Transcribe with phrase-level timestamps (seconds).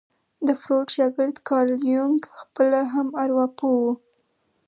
[0.47, 3.93] د فروډ شاګرد کارل يونګ خپله هم ارواپوه وو.